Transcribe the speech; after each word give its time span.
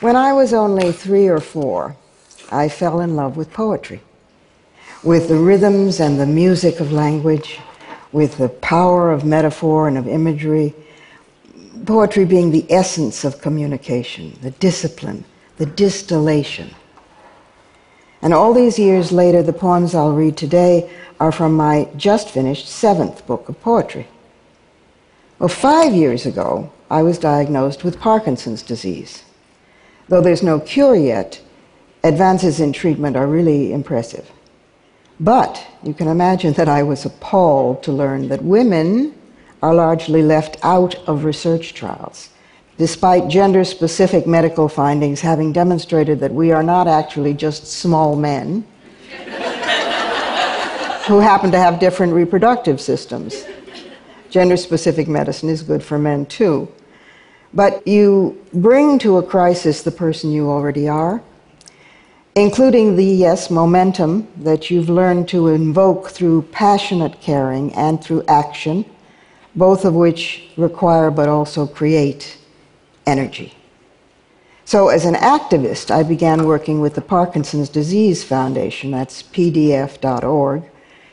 When 0.00 0.16
I 0.16 0.32
was 0.32 0.54
only 0.54 0.92
three 0.92 1.28
or 1.28 1.40
four, 1.40 1.94
I 2.50 2.70
fell 2.70 3.00
in 3.00 3.16
love 3.16 3.36
with 3.36 3.52
poetry, 3.52 4.00
with 5.02 5.28
the 5.28 5.36
rhythms 5.36 6.00
and 6.00 6.18
the 6.18 6.24
music 6.24 6.80
of 6.80 6.90
language, 6.90 7.60
with 8.10 8.38
the 8.38 8.48
power 8.48 9.12
of 9.12 9.26
metaphor 9.26 9.88
and 9.88 9.98
of 9.98 10.08
imagery, 10.08 10.74
poetry 11.84 12.24
being 12.24 12.50
the 12.50 12.64
essence 12.72 13.24
of 13.24 13.42
communication, 13.42 14.38
the 14.40 14.52
discipline, 14.52 15.22
the 15.58 15.66
distillation. 15.66 16.70
And 18.22 18.32
all 18.32 18.54
these 18.54 18.78
years 18.78 19.12
later, 19.12 19.42
the 19.42 19.52
poems 19.52 19.94
I'll 19.94 20.14
read 20.14 20.38
today 20.38 20.90
are 21.20 21.30
from 21.30 21.54
my 21.54 21.88
just 21.98 22.30
finished 22.30 22.66
seventh 22.66 23.26
book 23.26 23.50
of 23.50 23.60
poetry. 23.60 24.08
Well, 25.38 25.50
five 25.50 25.92
years 25.92 26.24
ago, 26.24 26.72
I 26.90 27.02
was 27.02 27.18
diagnosed 27.18 27.84
with 27.84 28.00
Parkinson's 28.00 28.62
disease. 28.62 29.24
Though 30.10 30.20
there's 30.20 30.42
no 30.42 30.58
cure 30.58 30.96
yet, 30.96 31.40
advances 32.02 32.58
in 32.58 32.72
treatment 32.72 33.16
are 33.16 33.28
really 33.28 33.72
impressive. 33.72 34.28
But 35.20 35.64
you 35.84 35.94
can 35.94 36.08
imagine 36.08 36.52
that 36.54 36.68
I 36.68 36.82
was 36.82 37.04
appalled 37.04 37.84
to 37.84 37.92
learn 37.92 38.26
that 38.26 38.42
women 38.42 39.14
are 39.62 39.72
largely 39.72 40.20
left 40.20 40.56
out 40.64 40.96
of 41.08 41.22
research 41.22 41.74
trials, 41.74 42.30
despite 42.76 43.28
gender 43.28 43.62
specific 43.62 44.26
medical 44.26 44.68
findings 44.68 45.20
having 45.20 45.52
demonstrated 45.52 46.18
that 46.18 46.34
we 46.34 46.50
are 46.50 46.64
not 46.64 46.88
actually 46.88 47.32
just 47.32 47.68
small 47.68 48.16
men 48.16 48.66
who 51.06 51.20
happen 51.20 51.52
to 51.52 51.58
have 51.58 51.78
different 51.78 52.12
reproductive 52.14 52.80
systems. 52.80 53.44
Gender 54.28 54.56
specific 54.56 55.06
medicine 55.06 55.48
is 55.48 55.62
good 55.62 55.84
for 55.84 56.00
men 56.00 56.26
too. 56.26 56.66
But 57.52 57.86
you 57.86 58.40
bring 58.52 58.98
to 59.00 59.18
a 59.18 59.22
crisis 59.22 59.82
the 59.82 59.90
person 59.90 60.30
you 60.30 60.48
already 60.48 60.88
are 60.88 61.22
including 62.34 62.96
the, 62.96 63.04
yes, 63.04 63.50
momentum 63.50 64.28
that 64.36 64.70
you've 64.70 64.88
learned 64.88 65.28
to 65.28 65.48
invoke 65.48 66.10
through 66.10 66.42
passionate 66.52 67.20
caring 67.20 67.72
and 67.74 68.02
through 68.02 68.22
action, 68.28 68.84
both 69.54 69.84
of 69.84 69.94
which 69.94 70.48
require 70.56 71.10
but 71.10 71.28
also 71.28 71.66
create 71.66 72.38
energy. 73.06 73.54
So, 74.64 74.88
as 74.88 75.04
an 75.04 75.14
activist, 75.14 75.90
I 75.90 76.04
began 76.04 76.44
working 76.44 76.80
with 76.80 76.94
the 76.94 77.00
Parkinson's 77.00 77.68
Disease 77.68 78.22
Foundation, 78.22 78.92
that's 78.92 79.22
pdf.org, 79.22 80.62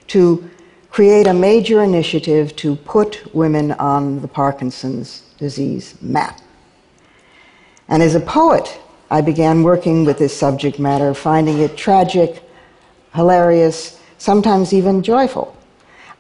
to 0.08 0.50
create 0.90 1.28
a 1.28 1.34
major 1.34 1.84
initiative 1.84 2.56
to 2.58 2.76
put 2.76 3.34
women 3.34 3.72
on 3.74 4.22
the 4.22 4.28
Parkinson's 4.28 5.24
disease 5.38 5.96
map. 6.02 6.42
And 7.88 8.02
as 8.04 8.16
a 8.16 8.20
poet, 8.20 8.80
I 9.10 9.22
began 9.22 9.64
working 9.64 10.06
with 10.06 10.18
this 10.18 10.36
subject 10.36 10.80
matter, 10.80 11.14
finding 11.14 11.60
it 11.60 11.78
tragic, 11.78 12.44
hilarious, 13.14 14.00
sometimes 14.18 14.74
even 14.74 15.04
joyful. 15.04 15.56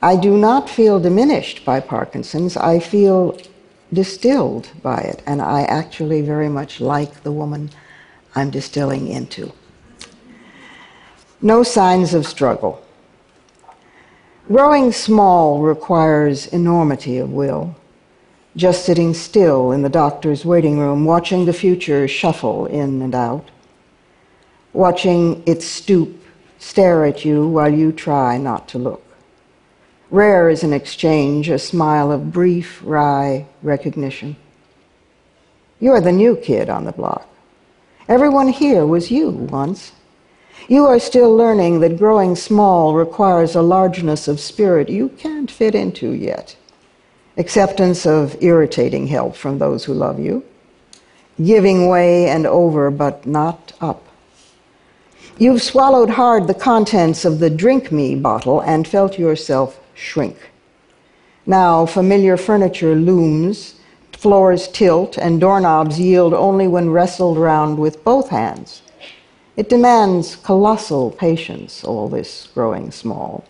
I 0.01 0.15
do 0.15 0.37
not 0.37 0.69
feel 0.69 0.99
diminished 0.99 1.65
by 1.65 1.79
Parkinson's. 1.79 2.55
I 2.55 2.79
feel 2.79 3.37
distilled 3.91 4.69
by 4.83 4.99
it, 4.99 5.23
and 5.25 5.41
I 5.41 5.63
actually 5.63 6.21
very 6.21 6.49
much 6.49 6.79
like 6.79 7.23
the 7.23 7.31
woman 7.31 7.71
I'm 8.35 8.51
distilling 8.51 9.07
into. 9.07 9.51
No 11.41 11.63
signs 11.63 12.13
of 12.13 12.25
struggle. 12.25 12.83
Growing 14.47 14.91
small 14.93 15.61
requires 15.61 16.47
enormity 16.47 17.17
of 17.17 17.31
will 17.31 17.75
just 18.57 18.85
sitting 18.85 19.13
still 19.13 19.71
in 19.71 19.83
the 19.83 19.89
doctor's 19.89 20.43
waiting 20.43 20.79
room, 20.79 21.05
watching 21.05 21.45
the 21.45 21.53
future 21.53 22.07
shuffle 22.07 22.65
in 22.65 23.01
and 23.03 23.13
out, 23.13 23.51
watching 24.73 25.43
it 25.45 25.61
stoop, 25.61 26.23
stare 26.57 27.05
at 27.05 27.23
you 27.23 27.47
while 27.47 27.71
you 27.71 27.91
try 27.91 28.37
not 28.37 28.67
to 28.67 28.79
look. 28.79 29.03
Rare 30.09 30.49
is 30.49 30.63
an 30.63 30.73
exchange, 30.73 31.49
a 31.49 31.59
smile 31.59 32.11
of 32.11 32.31
brief, 32.31 32.81
wry 32.83 33.45
recognition. 33.61 34.35
You 35.79 35.91
are 35.91 36.01
the 36.01 36.11
new 36.11 36.35
kid 36.35 36.67
on 36.67 36.85
the 36.85 36.91
block. 36.91 37.27
Everyone 38.09 38.47
here 38.47 38.87
was 38.87 39.11
you 39.11 39.29
once. 39.29 39.91
You 40.67 40.85
are 40.85 40.99
still 40.99 41.35
learning 41.35 41.79
that 41.79 41.97
growing 41.97 42.35
small 42.35 42.93
requires 42.93 43.55
a 43.55 43.61
largeness 43.61 44.27
of 44.27 44.39
spirit 44.39 44.89
you 44.89 45.09
can't 45.09 45.49
fit 45.49 45.75
into 45.75 46.11
yet 46.11 46.55
acceptance 47.37 48.05
of 48.05 48.35
irritating 48.41 49.07
help 49.07 49.35
from 49.35 49.59
those 49.59 49.85
who 49.85 49.93
love 49.93 50.19
you, 50.19 50.43
giving 51.43 51.87
way 51.87 52.27
and 52.27 52.47
over, 52.47 52.89
but 52.89 53.25
not 53.25 53.73
up. 53.79 54.03
You've 55.37 55.61
swallowed 55.61 56.09
hard 56.09 56.47
the 56.47 56.55
contents 56.55 57.23
of 57.23 57.39
the 57.39 57.51
drink 57.51 57.91
me 57.91 58.15
bottle 58.15 58.59
and 58.61 58.87
felt 58.87 59.19
yourself 59.19 59.79
shrink. 59.93 60.37
Now, 61.45 61.85
familiar 61.85 62.37
furniture 62.37 62.95
looms, 62.95 63.75
floors 64.13 64.67
tilt, 64.67 65.15
and 65.17 65.39
doorknobs 65.39 65.99
yield 65.99 66.33
only 66.33 66.67
when 66.67 66.89
wrestled 66.89 67.37
round 67.37 67.77
with 67.77 68.03
both 68.03 68.29
hands. 68.29 68.81
It 69.57 69.69
demands 69.69 70.35
colossal 70.35 71.09
patience, 71.09 71.83
all 71.83 72.07
this 72.07 72.47
growing 72.53 72.91
small. 72.91 73.43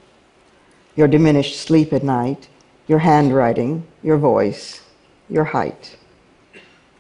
Your 0.96 1.10
diminished 1.10 1.60
sleep 1.60 1.92
at 1.92 2.02
night, 2.02 2.48
your 2.88 3.00
handwriting, 3.00 3.86
your 4.02 4.18
voice, 4.18 4.82
your 5.30 5.44
height. 5.44 5.98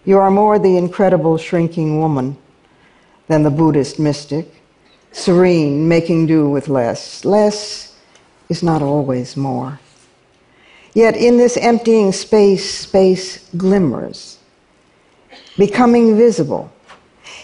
You 0.03 0.17
are 0.19 0.29
more 0.29 0.59
the 0.59 0.75
incredible 0.75 1.37
shrinking 1.37 1.99
woman 1.99 2.35
than 3.27 3.43
the 3.43 3.49
Buddhist 3.49 3.97
mystic, 3.97 4.61
serene, 5.13 5.87
making 5.87 6.27
do 6.27 6.49
with 6.49 6.67
less. 6.67 7.23
Less 7.23 7.95
is 8.49 8.61
not 8.61 8.81
always 8.81 9.37
more. 9.37 9.79
Yet 10.93 11.15
in 11.15 11.37
this 11.37 11.55
emptying 11.55 12.11
space, 12.11 12.69
space 12.69 13.49
glimmers, 13.55 14.39
becoming 15.57 16.17
visible. 16.17 16.71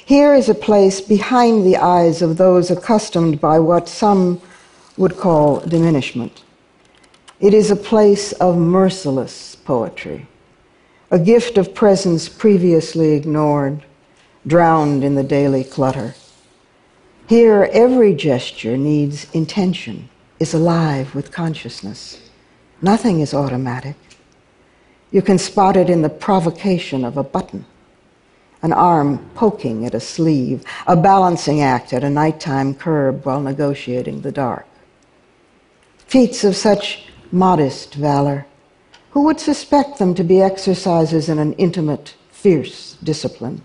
Here 0.06 0.36
is 0.36 0.50
a 0.50 0.56
place 0.56 1.00
behind 1.00 1.66
the 1.66 1.78
eyes 1.78 2.22
of 2.22 2.36
those 2.36 2.70
accustomed 2.70 3.40
by 3.40 3.60
what 3.60 3.88
some 3.88 4.42
would 4.98 5.16
call 5.16 5.62
diminishment. 5.62 6.44
It 7.40 7.54
is 7.54 7.72
a 7.72 7.76
place 7.76 8.34
of 8.34 8.58
merciless 8.58 9.56
poetry, 9.56 10.28
a 11.10 11.20
gift 11.20 11.58
of 11.58 11.74
presence 11.74 12.28
previously 12.28 13.14
ignored, 13.14 13.84
drowned 14.46 15.06
in 15.06 15.16
the 15.16 15.24
daily 15.24 15.64
clutter. 15.64 16.16
Here, 17.28 17.70
every 17.72 18.14
gesture 18.14 18.76
needs 18.76 19.28
intention, 19.34 20.10
is 20.38 20.54
alive 20.54 21.16
with 21.16 21.32
consciousness. 21.32 22.30
Nothing 22.82 23.22
is 23.22 23.34
automatic. 23.34 23.96
You 25.12 25.22
can 25.22 25.38
spot 25.38 25.78
it 25.78 25.90
in 25.90 26.02
the 26.02 26.10
provocation 26.10 27.06
of 27.06 27.16
a 27.16 27.24
button, 27.24 27.66
an 28.64 28.74
arm 28.74 29.20
poking 29.36 29.86
at 29.86 29.94
a 29.94 30.00
sleeve, 30.00 30.64
a 30.88 30.96
balancing 30.96 31.62
act 31.62 31.94
at 31.94 32.04
a 32.04 32.10
nighttime 32.10 32.74
curb 32.74 33.26
while 33.26 33.42
negotiating 33.42 34.22
the 34.22 34.32
dark. 34.32 34.66
Feats 36.08 36.44
of 36.44 36.56
such 36.56 37.10
modest 37.32 37.94
valor. 37.94 38.46
Who 39.12 39.24
would 39.24 39.40
suspect 39.40 40.00
them 40.00 40.16
to 40.16 40.24
be 40.24 40.42
exercises 40.42 41.30
in 41.30 41.38
an 41.38 41.54
intimate, 41.54 42.16
fierce 42.32 42.98
discipline, 43.04 43.62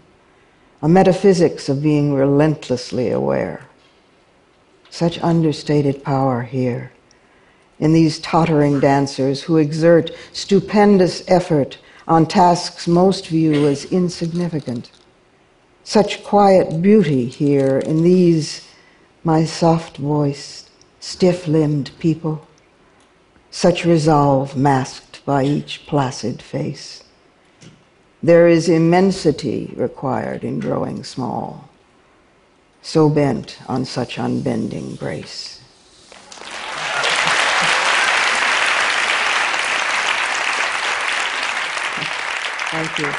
a 0.82 0.88
metaphysics 0.88 1.68
of 1.68 1.82
being 1.82 2.12
relentlessly 2.12 3.10
aware? 3.10 3.62
Such 4.90 5.22
understated 5.22 6.02
power 6.02 6.42
here 6.42 6.92
in 7.78 7.92
these 7.92 8.18
tottering 8.18 8.80
dancers 8.80 9.42
who 9.42 9.56
exert 9.56 10.10
stupendous 10.32 11.22
effort 11.28 11.78
on 12.08 12.26
tasks 12.26 12.88
most 12.88 13.28
view 13.28 13.68
as 13.68 13.84
insignificant. 13.92 14.90
Such 15.84 16.24
quiet 16.24 16.82
beauty 16.82 17.26
here 17.26 17.78
in 17.78 18.02
these, 18.02 18.66
my 19.22 19.44
soft 19.44 19.98
voiced, 19.98 20.70
stiff 20.98 21.46
limbed 21.46 21.92
people 22.00 22.48
such 23.50 23.84
resolve 23.84 24.56
masked 24.56 25.24
by 25.24 25.44
each 25.44 25.86
placid 25.86 26.42
face. 26.42 27.02
There 28.22 28.48
is 28.48 28.68
immensity 28.68 29.72
required 29.76 30.44
in 30.44 30.60
growing 30.60 31.04
small, 31.04 31.68
so 32.82 33.08
bent 33.08 33.58
on 33.68 33.84
such 33.84 34.18
unbending 34.18 34.96
grace. 34.96 35.57
Thank 42.70 42.98
you. 42.98 43.12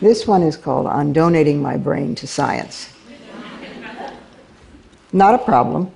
This 0.00 0.26
one 0.26 0.42
is 0.42 0.56
called 0.56 0.86
On 0.86 1.12
Donating 1.12 1.60
My 1.60 1.76
Brain 1.76 2.14
to 2.16 2.26
Science. 2.26 2.92
Not 5.12 5.34
a 5.34 5.38
problem 5.38 5.90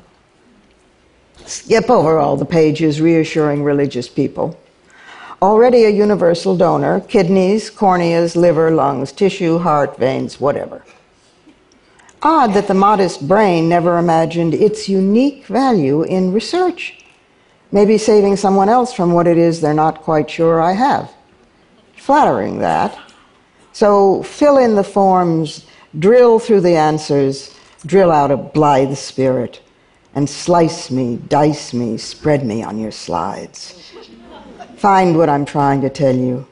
skip 1.50 1.90
over 1.90 2.18
all 2.18 2.36
the 2.36 2.44
pages 2.44 3.00
reassuring 3.00 3.62
religious 3.62 4.08
people. 4.08 4.58
already 5.42 5.84
a 5.84 5.88
universal 5.90 6.54
donor 6.56 7.00
kidneys, 7.00 7.70
corneas, 7.70 8.36
liver, 8.36 8.70
lungs, 8.70 9.10
tissue, 9.10 9.58
heart, 9.58 9.96
veins, 9.96 10.38
whatever. 10.38 10.84
Odd 12.22 12.52
that 12.52 12.68
the 12.68 12.74
modest 12.74 13.26
brain 13.26 13.68
never 13.68 13.96
imagined 13.96 14.52
its 14.52 14.88
unique 14.88 15.46
value 15.46 16.02
in 16.02 16.32
research. 16.32 17.02
Maybe 17.72 17.96
saving 17.96 18.36
someone 18.36 18.68
else 18.68 18.92
from 18.92 19.12
what 19.12 19.26
it 19.26 19.38
is 19.38 19.60
they're 19.60 19.72
not 19.72 20.02
quite 20.02 20.28
sure 20.28 20.60
I 20.60 20.72
have. 20.72 21.10
Flattering 22.00 22.60
that. 22.60 22.98
So 23.72 24.22
fill 24.22 24.56
in 24.56 24.74
the 24.74 24.82
forms, 24.82 25.66
drill 25.98 26.38
through 26.38 26.62
the 26.62 26.74
answers, 26.74 27.54
drill 27.84 28.10
out 28.10 28.30
a 28.30 28.38
blithe 28.38 28.96
spirit, 28.96 29.60
and 30.14 30.28
slice 30.28 30.90
me, 30.90 31.16
dice 31.28 31.74
me, 31.74 31.98
spread 31.98 32.42
me 32.42 32.62
on 32.62 32.78
your 32.78 32.90
slides. 32.90 33.92
Find 34.76 35.18
what 35.18 35.28
I'm 35.28 35.44
trying 35.44 35.82
to 35.82 35.90
tell 35.90 36.16
you. 36.16 36.46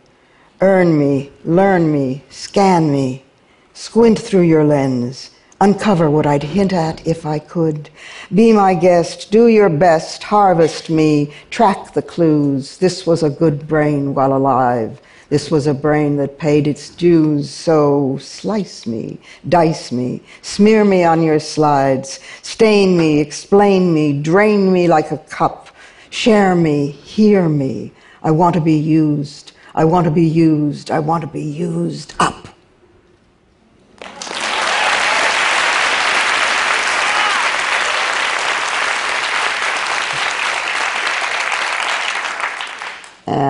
Earn 0.60 0.98
me, 0.98 1.32
learn 1.46 1.90
me, 1.90 2.22
scan 2.28 2.92
me, 2.92 3.24
squint 3.72 4.18
through 4.18 4.42
your 4.42 4.64
lens, 4.64 5.30
uncover 5.62 6.10
what 6.10 6.26
I'd 6.26 6.42
hint 6.42 6.74
at 6.74 7.04
if 7.06 7.24
I 7.24 7.38
could. 7.38 7.88
Be 8.34 8.52
my 8.52 8.74
guest, 8.74 9.30
do 9.30 9.46
your 9.46 9.70
best, 9.70 10.24
harvest 10.24 10.90
me, 10.90 11.32
track 11.48 11.94
the 11.94 12.02
clues. 12.02 12.76
This 12.76 13.06
was 13.06 13.22
a 13.22 13.30
good 13.30 13.66
brain 13.66 14.12
while 14.12 14.36
alive. 14.36 15.00
This 15.30 15.50
was 15.50 15.66
a 15.66 15.74
brain 15.74 16.16
that 16.16 16.38
paid 16.38 16.66
its 16.66 16.88
dues, 16.88 17.50
so 17.50 18.16
slice 18.18 18.86
me, 18.86 19.18
dice 19.48 19.92
me, 19.92 20.22
smear 20.40 20.84
me 20.84 21.04
on 21.04 21.22
your 21.22 21.38
slides, 21.38 22.20
stain 22.42 22.96
me, 22.96 23.20
explain 23.20 23.92
me, 23.92 24.22
drain 24.22 24.72
me 24.72 24.88
like 24.88 25.10
a 25.10 25.18
cup, 25.18 25.68
share 26.08 26.54
me, 26.54 26.90
hear 26.90 27.46
me, 27.48 27.92
I 28.22 28.30
want 28.30 28.54
to 28.54 28.60
be 28.60 28.76
used. 28.76 29.52
I 29.74 29.84
want 29.84 30.06
to 30.06 30.10
be 30.10 30.24
used. 30.24 30.90
I 30.90 30.98
want 30.98 31.20
to 31.22 31.28
be 31.28 31.42
used 31.42 32.14
up. 32.18 32.37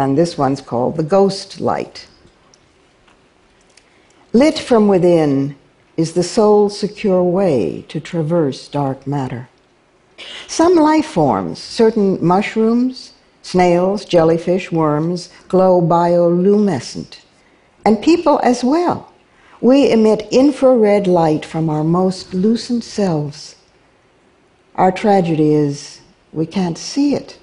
And 0.09 0.17
this 0.17 0.39
one's 0.39 0.63
called 0.63 0.97
The 0.97 1.03
Ghost 1.03 1.61
Light. 1.61 2.07
Lit 4.33 4.59
from 4.59 4.89
within 4.89 5.55
is 5.99 6.15
the 6.15 6.23
soul's 6.23 6.79
secure 6.79 7.23
way 7.23 7.85
to 7.89 8.01
traverse 8.01 8.69
dark 8.69 9.07
matter. 9.07 9.51
Some 10.47 10.77
life 10.77 11.05
forms, 11.05 11.59
certain 11.59 12.25
mushrooms, 12.25 13.13
Snails, 13.43 14.07
jellyfish, 14.07 14.73
worms 14.73 15.29
glow 15.47 15.83
bioluminescent. 15.83 17.19
And 17.85 18.03
people 18.03 18.41
as 18.43 18.65
well. 18.65 19.13
We 19.61 19.93
emit 19.93 20.27
infrared 20.31 21.07
light 21.07 21.45
from 21.45 21.69
our 21.69 21.85
most 21.85 22.33
lucent 22.33 22.83
selves. 22.83 23.57
Our 24.75 24.91
tragedy 24.91 25.53
is 25.53 26.01
we 26.33 26.47
can't 26.47 26.79
see 26.79 27.15
it. 27.15 27.39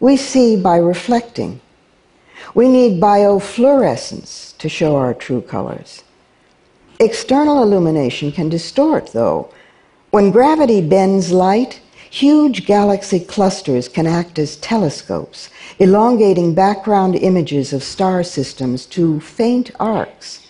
We 0.00 0.16
see 0.16 0.56
by 0.56 0.76
reflecting. 0.76 1.60
We 2.54 2.68
need 2.68 3.00
biofluorescence 3.00 4.56
to 4.58 4.68
show 4.68 4.96
our 4.96 5.14
true 5.14 5.42
colors. 5.42 6.04
External 7.00 7.62
illumination 7.62 8.32
can 8.32 8.48
distort, 8.48 9.12
though. 9.12 9.52
When 10.10 10.30
gravity 10.30 10.80
bends 10.80 11.30
light, 11.32 11.80
Huge 12.10 12.64
galaxy 12.64 13.20
clusters 13.20 13.86
can 13.86 14.06
act 14.06 14.38
as 14.38 14.56
telescopes, 14.56 15.50
elongating 15.78 16.54
background 16.54 17.14
images 17.14 17.74
of 17.74 17.82
star 17.82 18.22
systems 18.22 18.86
to 18.86 19.20
faint 19.20 19.70
arcs, 19.78 20.46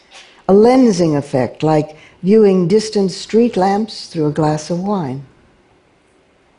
a 0.49 0.53
lensing 0.53 1.17
effect 1.17 1.65
like 1.65 1.97
viewing 2.23 2.69
distant 2.69 3.11
street 3.11 3.57
lamps 3.57 4.07
through 4.07 4.27
a 4.27 4.33
glass 4.33 4.71
of 4.71 4.79
wine. 4.79 5.27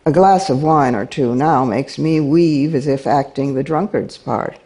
A 0.06 0.12
glass 0.12 0.50
of 0.50 0.64
wine 0.64 0.96
or 0.96 1.06
two 1.06 1.36
now 1.36 1.66
makes 1.66 1.98
me 1.98 2.20
weave 2.20 2.74
as 2.74 2.88
if 2.88 3.06
acting 3.06 3.54
the 3.54 3.64
drunkard's 3.64 4.18
part, 4.18 4.58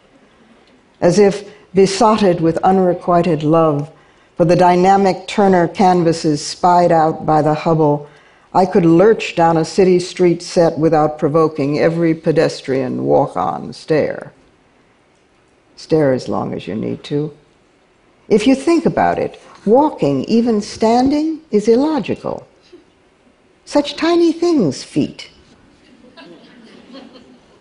as 1.00 1.18
if 1.18 1.50
besotted 1.74 2.40
with 2.40 2.56
unrequited 2.58 3.42
love 3.42 3.90
for 4.36 4.44
the 4.44 4.56
dynamic 4.56 5.26
Turner 5.26 5.68
canvases 5.68 6.44
spied 6.44 6.92
out 6.92 7.26
by 7.26 7.42
the 7.42 7.54
Hubble 7.54 8.08
I 8.56 8.66
could 8.66 8.86
lurch 8.86 9.34
down 9.34 9.56
a 9.56 9.64
city 9.64 9.98
street 9.98 10.40
set 10.40 10.78
without 10.78 11.18
provoking 11.18 11.80
every 11.80 12.14
pedestrian 12.14 13.04
walk 13.04 13.36
on 13.36 13.72
stare. 13.72 14.32
Stare 15.74 16.12
as 16.12 16.28
long 16.28 16.54
as 16.54 16.68
you 16.68 16.76
need 16.76 17.02
to. 17.04 17.36
If 18.28 18.46
you 18.46 18.54
think 18.54 18.86
about 18.86 19.18
it, 19.18 19.40
walking, 19.66 20.22
even 20.26 20.60
standing, 20.60 21.40
is 21.50 21.66
illogical. 21.66 22.46
Such 23.64 23.96
tiny 23.96 24.32
things, 24.32 24.84
feet. 24.84 25.30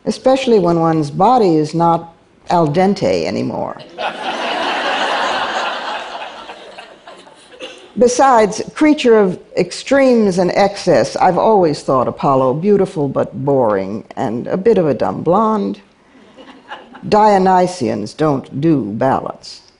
Especially 0.05 0.59
when 0.59 0.79
one's 0.79 1.09
body 1.09 1.55
is 1.55 1.73
not 1.73 2.13
al 2.49 2.67
dente 2.67 3.25
anymore. 3.25 3.81
Besides, 7.97 8.63
creature 8.73 9.19
of 9.19 9.39
extremes 9.55 10.39
and 10.39 10.49
excess, 10.51 11.15
I've 11.15 11.37
always 11.37 11.83
thought 11.83 12.07
Apollo 12.07 12.55
beautiful 12.55 13.07
but 13.07 13.45
boring 13.45 14.03
and 14.15 14.47
a 14.47 14.57
bit 14.57 14.79
of 14.79 14.87
a 14.87 14.95
dumb 14.95 15.21
blonde. 15.21 15.79
Dionysians 17.07 18.15
don't 18.17 18.59
do 18.59 18.91
balance. 18.93 19.71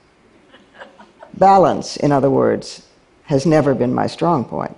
Balance, 1.34 1.98
in 1.98 2.12
other 2.12 2.30
words, 2.30 2.86
has 3.24 3.46
never 3.48 3.74
been 3.74 3.94
my 3.94 4.06
strong 4.06 4.46
point. 4.46 4.78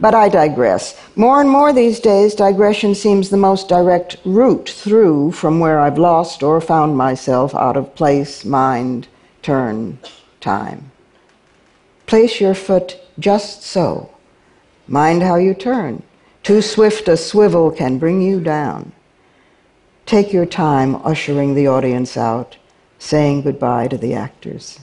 But 0.00 0.14
I 0.14 0.28
digress. 0.28 1.00
More 1.16 1.40
and 1.40 1.48
more 1.48 1.72
these 1.72 2.00
days, 2.00 2.34
digression 2.34 2.94
seems 2.94 3.30
the 3.30 3.36
most 3.36 3.68
direct 3.68 4.16
route 4.24 4.68
through 4.68 5.32
from 5.32 5.60
where 5.60 5.78
I've 5.80 5.98
lost 5.98 6.42
or 6.42 6.60
found 6.60 6.96
myself 6.96 7.54
out 7.54 7.76
of 7.76 7.94
place, 7.94 8.44
mind, 8.44 9.08
turn, 9.42 9.98
time. 10.40 10.90
Place 12.06 12.40
your 12.40 12.54
foot 12.54 12.98
just 13.18 13.62
so. 13.62 14.10
Mind 14.86 15.22
how 15.22 15.36
you 15.36 15.54
turn. 15.54 16.02
Too 16.42 16.60
swift 16.60 17.08
a 17.08 17.16
swivel 17.16 17.70
can 17.70 17.98
bring 17.98 18.20
you 18.20 18.40
down. 18.40 18.92
Take 20.04 20.32
your 20.32 20.44
time 20.44 20.96
ushering 20.96 21.54
the 21.54 21.68
audience 21.68 22.16
out, 22.16 22.58
saying 22.98 23.42
goodbye 23.42 23.88
to 23.88 23.96
the 23.96 24.12
actors. 24.12 24.80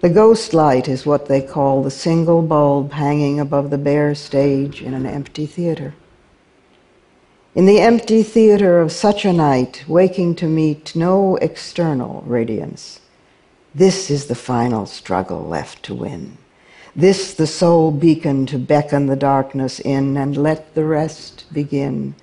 The 0.00 0.08
ghost 0.08 0.54
light 0.54 0.86
is 0.86 1.04
what 1.04 1.26
they 1.26 1.40
call 1.40 1.82
the 1.82 1.90
single 1.90 2.40
bulb 2.42 2.92
hanging 2.92 3.40
above 3.40 3.70
the 3.70 3.78
bare 3.78 4.14
stage 4.14 4.80
in 4.80 4.94
an 4.94 5.06
empty 5.06 5.44
theater. 5.44 5.94
In 7.56 7.66
the 7.66 7.80
empty 7.80 8.22
theater 8.22 8.80
of 8.80 8.92
such 8.92 9.24
a 9.24 9.32
night, 9.32 9.84
waking 9.88 10.36
to 10.36 10.46
meet 10.46 10.94
no 10.94 11.34
external 11.36 12.22
radiance, 12.24 13.00
this 13.74 14.08
is 14.08 14.26
the 14.26 14.36
final 14.36 14.86
struggle 14.86 15.42
left 15.42 15.82
to 15.84 15.94
win. 15.94 16.38
This 16.94 17.34
the 17.34 17.48
sole 17.48 17.90
beacon 17.90 18.46
to 18.46 18.58
beckon 18.58 19.06
the 19.06 19.16
darkness 19.16 19.80
in 19.80 20.16
and 20.16 20.36
let 20.36 20.76
the 20.76 20.84
rest 20.84 21.44
begin. 21.52 22.14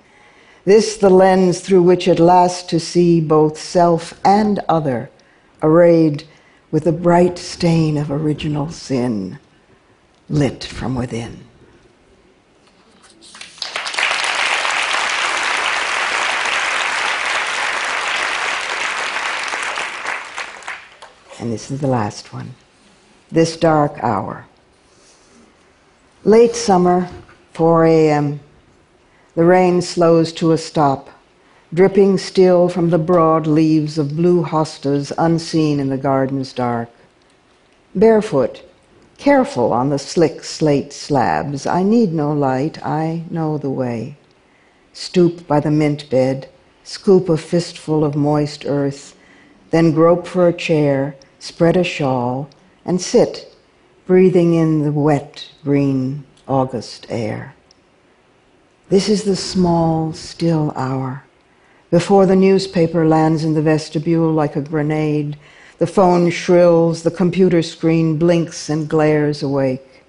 This 0.64 0.96
the 0.96 1.10
lens 1.10 1.60
through 1.60 1.82
which 1.82 2.08
at 2.08 2.18
last 2.18 2.70
to 2.70 2.80
see 2.80 3.20
both 3.20 3.58
self 3.58 4.18
and 4.24 4.60
other 4.66 5.10
arrayed 5.62 6.24
with 6.70 6.86
a 6.86 6.92
bright 6.92 7.38
stain 7.38 7.96
of 7.96 8.10
original 8.10 8.70
sin 8.70 9.38
lit 10.28 10.64
from 10.64 10.94
within. 10.94 11.44
And 21.38 21.52
this 21.52 21.70
is 21.70 21.80
the 21.80 21.86
last 21.86 22.32
one. 22.32 22.54
This 23.30 23.56
dark 23.56 24.02
hour. 24.02 24.46
Late 26.24 26.56
summer, 26.56 27.08
4 27.52 27.84
a.m. 27.84 28.40
The 29.34 29.44
rain 29.44 29.82
slows 29.82 30.32
to 30.34 30.52
a 30.52 30.58
stop, 30.58 31.10
dripping 31.74 32.16
still 32.16 32.68
from 32.68 32.90
the 32.90 32.98
broad 32.98 33.46
leaves 33.46 33.98
of 33.98 34.16
blue 34.16 34.42
hostas 34.42 35.12
unseen 35.18 35.80
in 35.80 35.88
the 35.88 35.98
garden's 35.98 36.52
dark. 36.52 36.88
Barefoot, 37.94 38.62
careful 39.18 39.72
on 39.72 39.88
the 39.88 39.98
slick 39.98 40.44
slate 40.44 40.92
slabs, 40.92 41.66
I 41.66 41.82
need 41.82 42.12
no 42.12 42.32
light, 42.32 42.84
I 42.84 43.24
know 43.30 43.58
the 43.58 43.70
way. 43.70 44.16
Stoop 44.92 45.46
by 45.46 45.60
the 45.60 45.70
mint 45.70 46.08
bed, 46.08 46.48
scoop 46.84 47.28
a 47.28 47.36
fistful 47.36 48.04
of 48.04 48.14
moist 48.14 48.64
earth, 48.64 49.16
then 49.70 49.92
grope 49.92 50.26
for 50.26 50.46
a 50.46 50.52
chair, 50.52 51.16
spread 51.38 51.76
a 51.76 51.84
shawl, 51.84 52.48
and 52.84 53.00
sit, 53.00 53.52
breathing 54.06 54.54
in 54.54 54.84
the 54.84 54.92
wet, 54.92 55.50
green 55.64 56.24
August 56.46 57.06
air. 57.10 57.54
This 58.88 59.08
is 59.08 59.24
the 59.24 59.34
small, 59.34 60.12
still 60.12 60.72
hour, 60.76 61.24
before 61.90 62.26
the 62.26 62.36
newspaper 62.36 63.06
lands 63.06 63.44
in 63.44 63.54
the 63.54 63.62
vestibule 63.62 64.32
like 64.32 64.56
a 64.56 64.60
grenade, 64.60 65.36
the 65.78 65.86
phone 65.86 66.30
shrills, 66.30 67.02
the 67.02 67.10
computer 67.10 67.62
screen 67.62 68.16
blinks 68.16 68.68
and 68.68 68.88
glares 68.88 69.42
awake. 69.42 70.04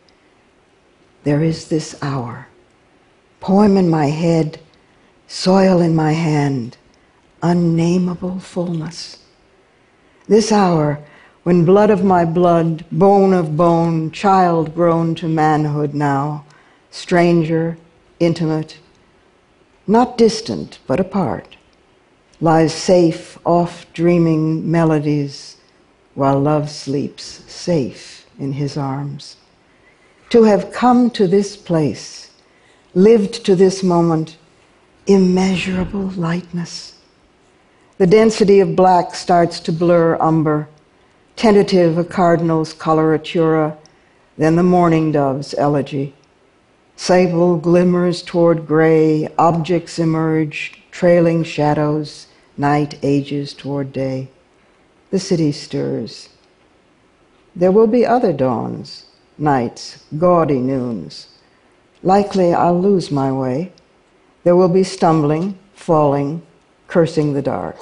There 1.24 1.44
is 1.44 1.68
this 1.68 1.96
hour, 2.02 2.48
poem 3.42 3.76
in 3.76 3.90
my 3.90 4.08
head, 4.08 4.60
soil 5.28 5.82
in 5.82 5.94
my 5.96 6.14
hand, 6.14 6.78
unnameable 7.44 8.40
fullness. 8.40 9.18
This 10.28 10.52
hour, 10.52 11.04
when 11.44 11.66
blood 11.66 11.90
of 11.90 12.04
my 12.04 12.26
blood, 12.26 12.86
bone 12.92 13.34
of 13.34 13.58
bone, 13.58 14.12
child 14.12 14.74
grown 14.74 15.16
to 15.16 15.28
manhood 15.28 15.94
now, 15.94 16.46
stranger, 16.92 17.78
intimate, 18.20 18.80
not 19.86 20.18
distant, 20.18 20.80
but 20.88 21.00
apart, 21.00 21.57
lies 22.40 22.74
safe 22.74 23.38
off 23.46 23.92
dreaming 23.94 24.70
melodies 24.70 25.58
while 26.14 26.40
love 26.40 26.70
sleeps 26.70 27.44
safe 27.48 28.28
in 28.40 28.54
his 28.54 28.78
arms. 28.78 29.38
To 30.30 30.44
have 30.44 30.72
come 30.72 31.10
to 31.12 31.28
this 31.28 31.56
place, 31.56 32.32
lived 32.94 33.46
to 33.46 33.56
this 33.56 33.84
moment, 33.84 34.38
immeasurable 35.08 36.10
lightness. 36.10 36.96
The 37.98 38.08
density 38.08 38.60
of 38.60 38.76
black 38.76 39.16
starts 39.16 39.60
to 39.62 39.72
blur 39.72 40.18
umber, 40.22 40.68
tentative 41.36 41.98
a 41.98 42.04
cardinal's 42.04 42.74
coloratura, 42.74 43.78
then 44.38 44.56
the 44.56 44.64
mourning 44.64 45.12
dove's 45.12 45.56
elegy. 45.56 46.14
Sable 46.96 47.58
glimmers 47.58 48.22
toward 48.22 48.68
gray, 48.68 49.28
objects 49.38 49.98
emerge, 49.98 50.82
trailing 50.98 51.44
shadows, 51.44 52.26
night 52.58 52.98
ages 53.04 53.54
toward 53.54 53.94
day. 53.94 54.28
The 55.12 55.20
city 55.20 55.52
stirs. 55.52 56.30
There 57.56 57.72
will 57.72 57.86
be 57.86 58.04
other 58.04 58.34
dawns, 58.34 59.06
nights, 59.38 60.04
gaudy 60.18 60.58
noons. 60.58 61.28
Likely 62.02 62.52
I'll 62.52 62.82
lose 62.82 63.12
my 63.12 63.32
way. 63.32 63.72
There 64.44 64.56
will 64.56 64.70
be 64.70 64.84
stumbling, 64.84 65.60
falling, 65.76 66.42
cursing 66.88 67.34
the 67.34 67.44
dark. 67.44 67.78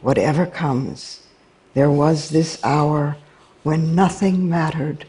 Whatever 0.00 0.46
comes, 0.46 1.20
there 1.74 1.92
was 1.92 2.30
this 2.30 2.58
hour 2.64 3.16
when 3.62 3.94
nothing 3.94 4.48
mattered, 4.48 5.06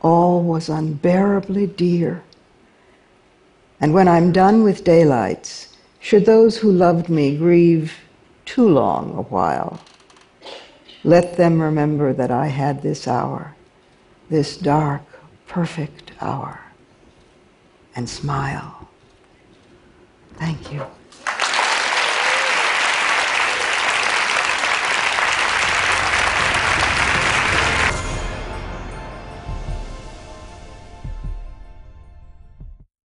all 0.00 0.44
was 0.44 0.68
unbearably 0.68 1.66
dear. 1.66 2.22
And 3.80 3.92
when 3.92 4.06
I'm 4.06 4.30
done 4.30 4.62
with 4.62 4.84
daylights, 4.84 5.69
should 6.00 6.24
those 6.24 6.58
who 6.58 6.72
loved 6.72 7.08
me 7.08 7.36
grieve 7.36 7.94
too 8.44 8.68
long 8.68 9.16
a 9.16 9.22
while, 9.22 9.80
let 11.04 11.36
them 11.36 11.62
remember 11.62 12.12
that 12.12 12.30
I 12.30 12.48
had 12.48 12.82
this 12.82 13.06
hour, 13.06 13.54
this 14.28 14.56
dark, 14.56 15.02
perfect 15.46 16.12
hour, 16.20 16.60
and 17.94 18.08
smile. 18.08 18.88
Thank 20.34 20.72
you. 20.72 20.84